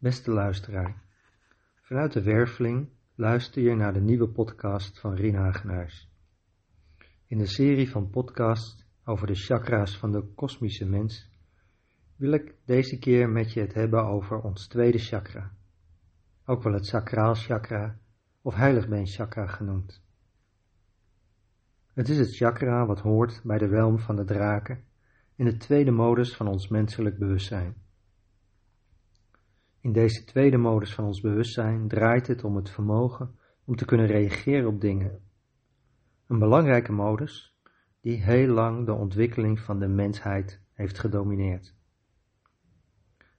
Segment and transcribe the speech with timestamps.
[0.00, 1.02] Beste luisteraar,
[1.80, 6.08] vanuit de Werveling luister je naar de nieuwe podcast van Rien Hagenaars.
[7.26, 11.30] In de serie van podcasts over de chakra's van de kosmische mens
[12.16, 15.52] wil ik deze keer met je het hebben over ons tweede chakra,
[16.44, 17.98] ook wel het sacraal chakra
[18.42, 20.02] of heiligbeen chakra genoemd.
[21.92, 24.84] Het is het chakra wat hoort bij de realm van de draken
[25.34, 27.86] in de tweede modus van ons menselijk bewustzijn.
[29.88, 34.06] In deze tweede modus van ons bewustzijn draait het om het vermogen om te kunnen
[34.06, 35.20] reageren op dingen.
[36.26, 37.56] Een belangrijke modus
[38.00, 41.74] die heel lang de ontwikkeling van de mensheid heeft gedomineerd.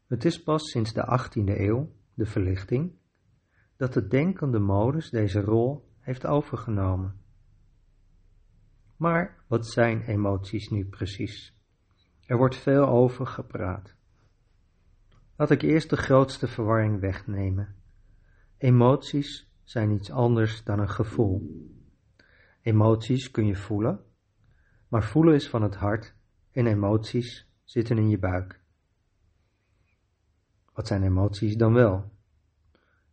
[0.08, 2.96] Het is pas sinds de 18e eeuw, de verlichting,
[3.78, 7.22] dat de denkende modus deze rol heeft overgenomen.
[8.96, 11.58] Maar wat zijn emoties nu precies?
[12.26, 13.98] Er wordt veel over gepraat.
[15.40, 17.76] Laat ik eerst de grootste verwarring wegnemen.
[18.58, 21.66] Emoties zijn iets anders dan een gevoel.
[22.62, 24.04] Emoties kun je voelen,
[24.88, 26.16] maar voelen is van het hart
[26.52, 28.62] en emoties zitten in je buik.
[30.74, 32.12] Wat zijn emoties dan wel?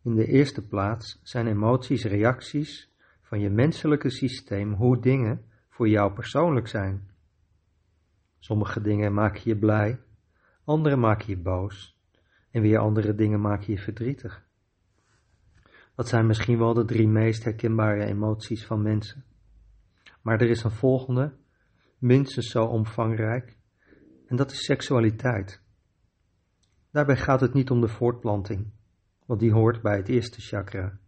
[0.03, 6.13] In de eerste plaats zijn emoties reacties van je menselijke systeem hoe dingen voor jou
[6.13, 7.11] persoonlijk zijn.
[8.39, 9.99] Sommige dingen maken je blij,
[10.63, 11.96] andere maken je boos
[12.57, 14.45] en weer andere dingen maken je verdrietig.
[15.95, 19.23] Dat zijn misschien wel de drie meest herkenbare emoties van mensen.
[20.21, 21.33] Maar er is een volgende,
[21.97, 23.57] minstens zo omvangrijk,
[24.27, 25.61] en dat is seksualiteit.
[26.91, 28.71] Daarbij gaat het niet om de voortplanting,
[29.25, 30.99] want die hoort bij het eerste chakra.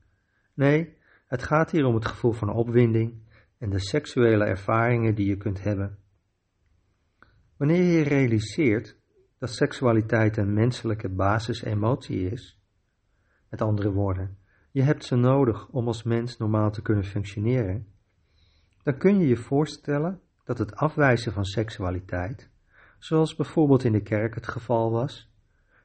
[0.53, 0.97] Nee,
[1.27, 3.21] het gaat hier om het gevoel van opwinding
[3.57, 5.97] en de seksuele ervaringen die je kunt hebben.
[7.57, 8.98] Wanneer je realiseert
[9.39, 12.59] dat seksualiteit een menselijke basisemotie is.
[13.49, 14.37] Met andere woorden,
[14.71, 17.87] je hebt ze nodig om als mens normaal te kunnen functioneren.
[18.83, 22.49] Dan kun je je voorstellen dat het afwijzen van seksualiteit,
[22.97, 25.31] zoals bijvoorbeeld in de kerk het geval was,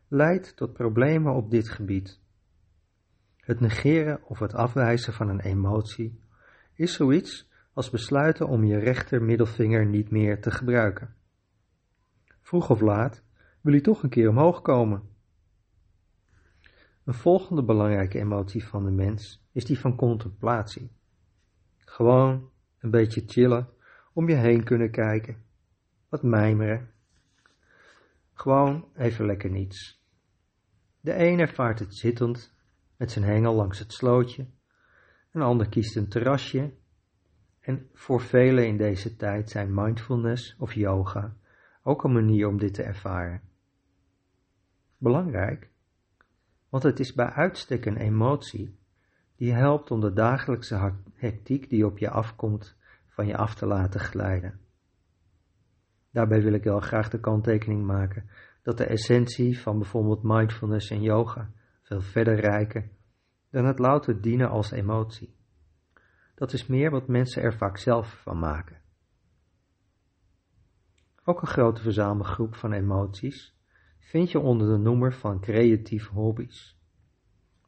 [0.09, 2.21] leidt tot problemen op dit gebied.
[3.37, 6.21] Het negeren of het afwijzen van een emotie
[6.75, 11.15] is zoiets als besluiten om je rechter middelvinger niet meer te gebruiken.
[12.41, 13.24] Vroeg of laat
[13.65, 15.03] wil hij toch een keer omhoog komen.
[17.05, 20.91] Een volgende belangrijke emotie van de mens is die van contemplatie.
[21.79, 23.69] Gewoon een beetje chillen,
[24.13, 25.45] om je heen kunnen kijken,
[26.09, 26.91] wat mijmeren.
[28.35, 30.03] Gewoon even lekker niets.
[31.01, 32.55] De een ervaart het zittend
[32.97, 34.47] met zijn hengel langs het slootje,
[35.33, 36.75] een ander kiest een terrasje
[37.61, 41.37] en voor velen in deze tijd zijn mindfulness of yoga
[41.83, 43.53] ook een manier om dit te ervaren
[45.05, 45.71] belangrijk,
[46.69, 48.79] want het is bij uitstek een emotie
[49.37, 52.77] die helpt om de dagelijkse hectiek die op je afkomt
[53.09, 54.61] van je af te laten glijden.
[56.11, 58.31] Daarbij wil ik wel graag de kanttekening maken
[58.63, 61.51] dat de essentie van bijvoorbeeld mindfulness en yoga
[61.83, 62.91] veel verder reiken
[63.51, 65.37] dan het louter dienen als emotie.
[66.35, 68.81] Dat is meer wat mensen er vaak zelf van maken.
[71.25, 73.54] Ook een grote verzamelgroep van emoties
[74.05, 76.79] vind je onder de noemer van creatieve hobby's.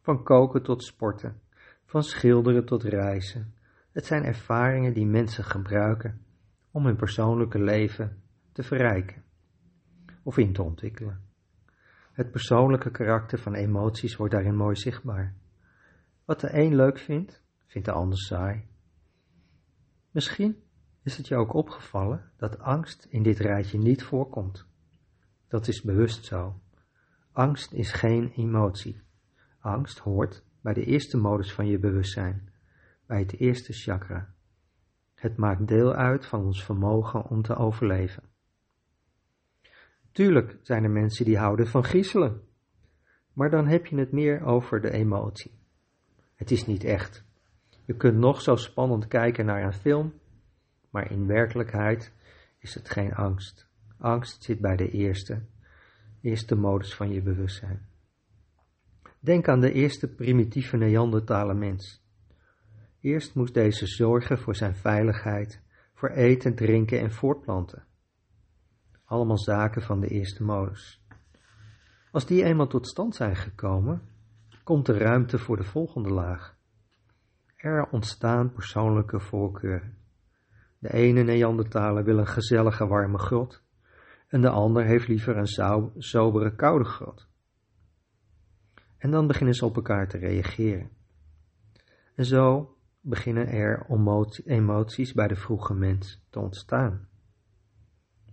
[0.01, 1.41] Van koken tot sporten,
[1.85, 3.55] van schilderen tot reizen.
[3.93, 6.21] Het zijn ervaringen die mensen gebruiken
[6.71, 9.25] om hun persoonlijke leven te verrijken
[10.23, 11.21] of in te ontwikkelen.
[12.13, 15.35] Het persoonlijke karakter van emoties wordt daarin mooi zichtbaar.
[16.25, 18.65] Wat de een leuk vindt, vindt de ander saai.
[20.11, 20.63] Misschien
[21.03, 24.67] is het je ook opgevallen dat angst in dit rijtje niet voorkomt.
[25.49, 26.61] Dat is bewust zo.
[27.33, 29.01] Angst is geen emotie.
[29.59, 32.53] Angst hoort bij de eerste modus van je bewustzijn,
[33.07, 34.35] bij het eerste chakra.
[35.15, 38.23] Het maakt deel uit van ons vermogen om te overleven.
[40.13, 42.41] Tuurlijk zijn er mensen die houden van griezelen,
[43.33, 45.59] maar dan heb je het meer over de emotie.
[46.35, 47.25] Het is niet echt.
[47.85, 50.13] Je kunt nog zo spannend kijken naar een film,
[50.91, 52.13] maar in werkelijkheid
[52.59, 53.69] is het geen angst.
[53.99, 55.43] Angst zit bij de eerste,
[56.21, 57.87] eerste modus van je bewustzijn.
[59.19, 62.05] Denk aan de eerste primitieve Neandertaler mens.
[63.01, 65.63] Eerst moest deze zorgen voor zijn veiligheid,
[65.95, 67.85] voor eten, drinken en voortplanten.
[69.05, 71.05] Allemaal zaken van de eerste modus.
[72.11, 74.03] Als die eenmaal tot stand zijn gekomen,
[74.65, 76.57] komt er ruimte voor de volgende laag.
[77.57, 79.97] Er ontstaan persoonlijke voorkeuren.
[80.79, 83.63] De ene Neandertaler wil een gezellige warme grot,
[84.37, 87.29] en de ander heeft liever een sobere koude grot.
[88.99, 90.91] En dan beginnen ze op elkaar te reageren.
[92.15, 93.87] En zo beginnen er
[94.45, 97.09] emoties bij de vroege mens te ontstaan.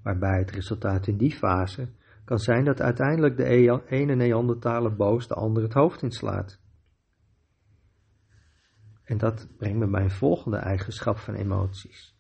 [0.02, 1.90] Waarbij het resultaat in die fase
[2.26, 6.60] kan zijn dat uiteindelijk de ene Neandertaler boos de ander het hoofd inslaat.
[9.04, 12.18] En dat brengt me bij een volgende eigenschap van emoties.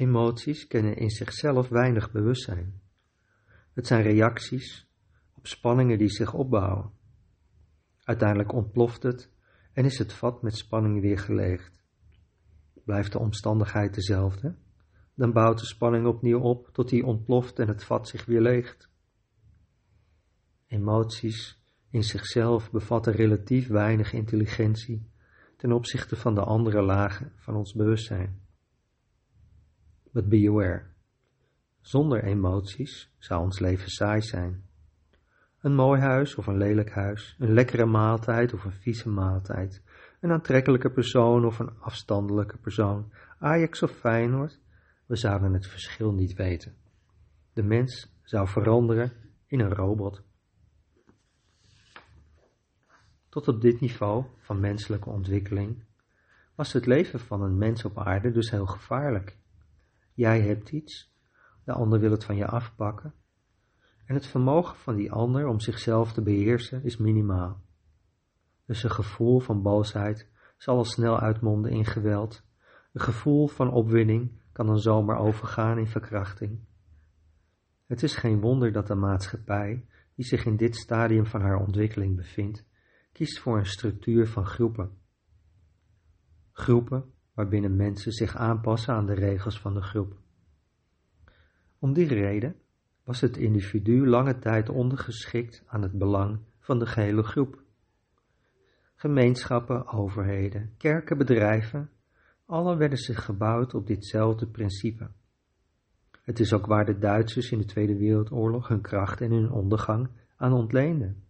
[0.00, 2.80] Emoties kennen in zichzelf weinig bewustzijn.
[3.72, 4.88] Het zijn reacties
[5.34, 6.90] op spanningen die zich opbouwen.
[8.04, 9.30] Uiteindelijk ontploft het
[9.72, 11.84] en is het vat met spanning weer geleegd.
[12.84, 14.56] Blijft de omstandigheid dezelfde,
[15.14, 18.90] dan bouwt de spanning opnieuw op tot die ontploft en het vat zich weer leegt.
[20.66, 25.10] Emoties in zichzelf bevatten relatief weinig intelligentie
[25.56, 28.48] ten opzichte van de andere lagen van ons bewustzijn.
[30.12, 30.82] But be aware.
[31.80, 34.64] Zonder emoties zou ons leven saai zijn.
[35.60, 39.82] Een mooi huis of een lelijk huis, een lekkere maaltijd of een vieze maaltijd,
[40.20, 44.60] een aantrekkelijke persoon of een afstandelijke persoon, Ajax of Feyenoord,
[45.06, 46.74] we zouden het verschil niet weten.
[47.52, 49.12] De mens zou veranderen
[49.46, 50.22] in een robot.
[53.28, 55.84] Tot op dit niveau van menselijke ontwikkeling
[56.54, 59.36] was het leven van een mens op aarde dus heel gevaarlijk.
[60.20, 61.12] Jij hebt iets,
[61.64, 63.14] de ander wil het van je afpakken
[64.04, 67.62] en het vermogen van die ander om zichzelf te beheersen is minimaal.
[68.66, 72.44] Dus een gevoel van boosheid zal al snel uitmonden in geweld.
[72.92, 76.58] Een gevoel van opwinning kan dan zomaar overgaan in verkrachting.
[77.86, 82.16] Het is geen wonder dat de maatschappij, die zich in dit stadium van haar ontwikkeling
[82.16, 82.66] bevindt,
[83.12, 84.98] kiest voor een structuur van groepen.
[86.52, 90.16] Groepen waarbinnen mensen zich aanpassen aan de regels van de groep.
[91.78, 92.56] Om die reden
[93.04, 97.62] was het individu lange tijd ondergeschikt aan het belang van de gehele groep.
[98.94, 101.90] Gemeenschappen, overheden, kerken, bedrijven,
[102.46, 105.10] alle werden zich gebouwd op ditzelfde principe.
[106.22, 110.08] Het is ook waar de Duitsers in de Tweede Wereldoorlog hun kracht en hun ondergang
[110.36, 111.24] aan ontleenden.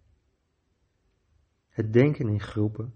[1.69, 2.95] Het denken in groepen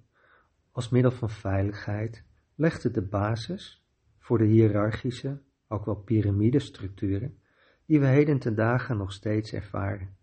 [0.73, 2.25] als middel van veiligheid
[2.55, 3.85] legde de basis
[4.19, 7.39] voor de hiërarchische, ook wel piramidestructuren,
[7.87, 10.17] die we heden ten dagen nog steeds ervaren.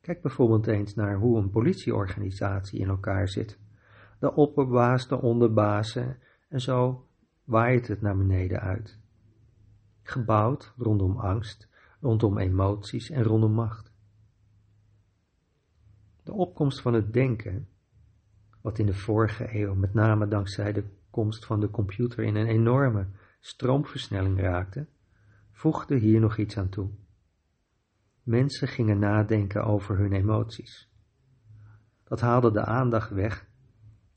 [0.00, 3.58] Kijk bijvoorbeeld eens naar hoe een politieorganisatie in elkaar zit.
[4.18, 7.06] De opperbaas, de onderbazen en zo
[7.44, 8.98] waait het naar beneden uit.
[10.02, 11.68] Gebouwd rondom angst,
[12.00, 13.92] rondom emoties en rondom macht.
[16.22, 17.68] De opkomst van het denken,
[18.60, 22.46] wat in de vorige eeuw met name dankzij de komst van de computer in een
[22.46, 23.06] enorme
[23.40, 24.86] stroomversnelling raakte,
[25.50, 26.90] voegde hier nog iets aan toe.
[28.22, 30.88] Mensen gingen nadenken over hun emoties.
[32.04, 33.48] Dat haalde de aandacht weg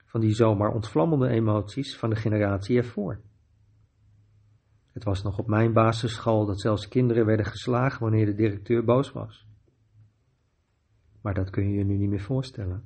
[0.05, 3.21] van die zomaar ontvlammende emoties van de generatie ervoor.
[4.91, 9.11] Het was nog op mijn basisschool dat zelfs kinderen werden geslagen wanneer de directeur boos
[9.11, 9.47] was.
[11.21, 12.85] Maar dat kun je je nu niet meer voorstellen.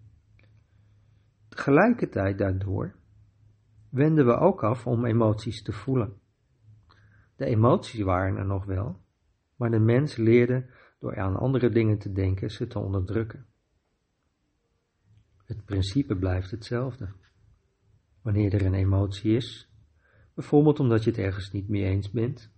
[1.49, 2.95] Tegelijkertijd daardoor
[3.89, 6.13] wenden we ook af om emoties te voelen.
[7.35, 9.01] De emoties waren er nog wel,
[9.55, 13.45] maar de mens leerde door aan andere dingen te denken ze te onderdrukken.
[15.45, 17.09] Het principe blijft hetzelfde.
[18.21, 19.71] Wanneer er een emotie is,
[20.33, 22.51] bijvoorbeeld omdat je het ergens niet mee eens bent,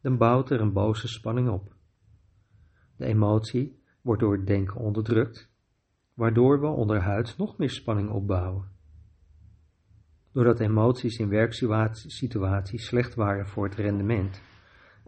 [0.00, 1.74] dan bouwt er een boze spanning op.
[2.96, 5.50] De emotie wordt door het denken onderdrukt,
[6.14, 8.77] waardoor we onderhuids nog meer spanning opbouwen.
[10.32, 14.42] Doordat emoties in werksituaties slecht waren voor het rendement,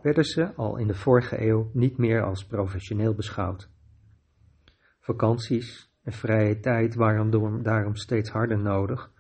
[0.03, 3.71] werden ze al in de vorige eeuw niet meer als professioneel beschouwd.
[5.01, 9.13] Vakanties en vrije tijd waren daarom steeds harder nodig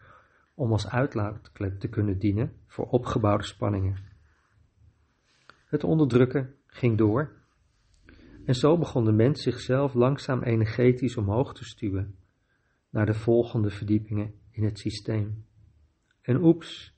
[0.54, 3.97] om als uitlaatklep te kunnen dienen voor opgebouwde spanningen.
[5.66, 7.33] Het onderdrukken ging door
[8.45, 12.14] en zo begon de mens zichzelf langzaam energetisch omhoog te stuwen
[12.90, 15.45] naar de volgende verdiepingen in het systeem.
[16.30, 16.96] En oeps,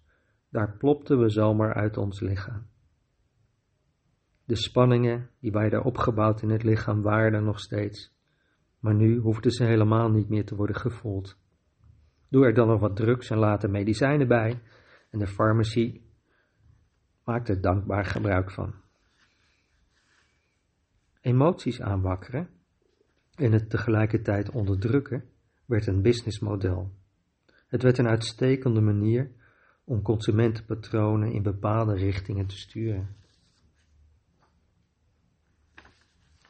[0.49, 2.67] daar plopten we zomaar uit ons lichaam.
[4.45, 8.17] De spanningen die wij daar opgebouwd in het lichaam waren er nog steeds,
[8.79, 11.39] maar nu hoefden ze helemaal niet meer te worden gevoeld.
[12.29, 14.63] Doe er dan nog wat drugs en later medicijnen bij
[15.11, 16.11] en de farmacie
[17.25, 18.75] maakt er dankbaar gebruik van.
[21.21, 22.49] Emoties aanwakkeren
[23.35, 25.25] en het tegelijkertijd onderdrukken
[25.67, 27.01] werd een businessmodel.
[27.73, 29.31] Het werd een uitstekende manier
[29.85, 33.17] om consumentenpatronen in bepaalde richtingen te sturen.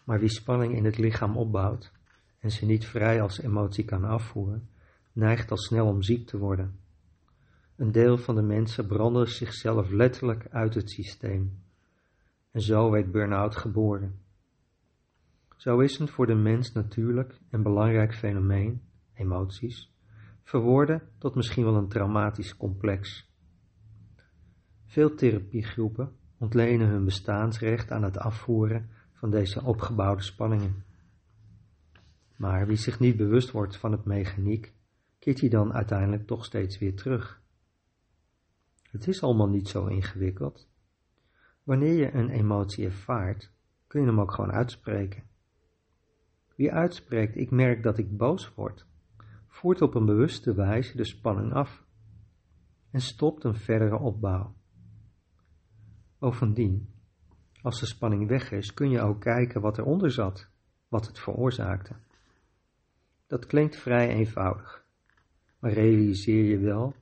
[0.04, 1.92] Maar wie spanning in het lichaam opbouwt
[2.38, 4.68] en ze niet vrij als emotie kan afvoeren,
[5.12, 6.78] neigt al snel om ziek te worden.
[7.76, 11.62] Een deel van de mensen brandde zichzelf letterlijk uit het systeem.
[12.50, 14.20] En zo werd burn-out geboren.
[15.56, 18.82] Zo is het voor de mens natuurlijk en belangrijk fenomeen,
[19.14, 19.91] emoties,
[20.42, 23.30] verwoorden tot misschien wel een traumatisch complex.
[24.84, 30.84] Veel therapiegroepen ontlenen hun bestaansrecht aan het afvoeren van deze opgebouwde spanningen.
[32.36, 34.72] Maar wie zich niet bewust wordt van het mechaniek,
[35.18, 37.42] keert hij dan uiteindelijk toch steeds weer terug.
[38.90, 40.68] Het is allemaal niet zo ingewikkeld.
[41.62, 43.50] Wanneer je een emotie ervaart,
[43.86, 45.22] kun je hem ook gewoon uitspreken.
[46.56, 48.86] Wie uitspreekt, ik merk dat ik boos word,
[49.62, 51.84] voert op een bewuste wijze de spanning af
[52.90, 54.54] en stopt een verdere opbouw.
[56.18, 56.94] Bovendien,
[57.60, 60.48] als de spanning weg is, kun je ook kijken wat eronder zat,
[60.88, 61.94] wat het veroorzaakte.
[63.26, 64.84] Dat klinkt vrij eenvoudig,
[65.58, 66.94] maar realiseer je wel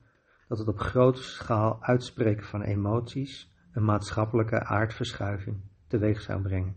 [0.47, 6.75] dat het op grote schaal uitspreken van emoties een maatschappelijke aardverschuiving teweeg zou brengen.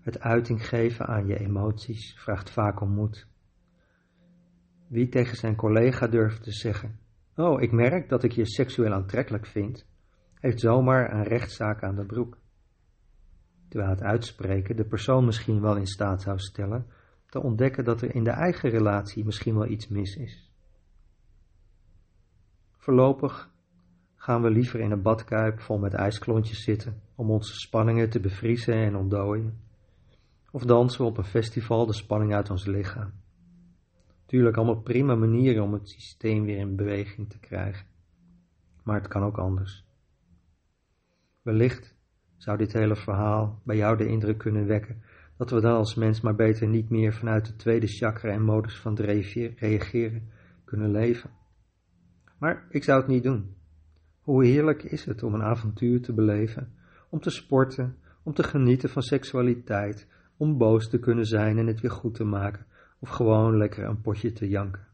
[0.00, 3.32] Het uiting geven aan je emoties vraagt vaak om moed.
[4.86, 6.98] Wie tegen zijn collega durft te zeggen:
[7.36, 9.86] Oh, ik merk dat ik je seksueel aantrekkelijk vind,
[10.34, 12.38] heeft zomaar een rechtszaak aan de broek.
[13.68, 16.86] Terwijl het uitspreken de persoon misschien wel in staat zou stellen
[17.28, 20.52] te ontdekken dat er in de eigen relatie misschien wel iets mis is.
[22.76, 23.50] Voorlopig
[24.14, 28.74] gaan we liever in een badkuip vol met ijsklontjes zitten om onze spanningen te bevriezen
[28.74, 29.60] en ontdooien.
[30.50, 33.12] Of dansen we op een festival de spanning uit ons lichaam.
[34.34, 37.86] Tuurlijk allemaal prima manieren om het systeem weer in beweging te krijgen.
[38.82, 39.86] Maar het kan ook anders.
[41.42, 41.96] Wellicht
[42.36, 45.02] zou dit hele verhaal bij jou de indruk kunnen wekken
[45.36, 48.78] dat we dan als mens maar beter niet meer vanuit de tweede chakra en modus
[48.78, 50.30] van reageren
[50.64, 51.30] kunnen leven.
[52.38, 53.56] Maar ik zou het niet doen.
[54.20, 56.74] Hoe heerlijk is het om een avontuur te beleven,
[57.08, 61.80] om te sporten, om te genieten van seksualiteit, om boos te kunnen zijn en het
[61.80, 62.66] weer goed te maken,
[63.04, 64.86] of gewoon lekker een potje te janken.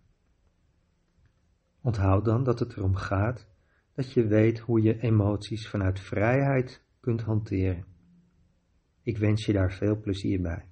[1.80, 3.48] Onthoud dan dat het erom gaat
[3.94, 7.84] dat je weet hoe je emoties vanuit vrijheid kunt hanteren.
[9.02, 10.64] Ik wens je daar veel plezier bij.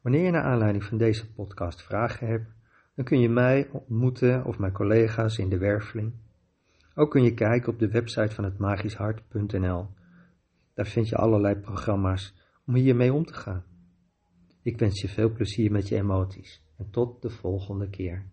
[0.00, 2.54] Wanneer je naar aanleiding van deze podcast vragen hebt,
[2.94, 6.12] dan kun je mij ontmoeten of mijn collega's in de werveling.
[6.94, 9.88] Ook kun je kijken op de website van het magischhart.nl.
[10.74, 12.34] Daar vind je allerlei programma's
[12.66, 13.64] om hiermee om te gaan.
[14.68, 18.30] Ik wens je veel plezier met je emoties en tot de volgende keer.